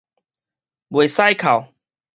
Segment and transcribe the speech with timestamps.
[0.89, 1.71] 袂使哭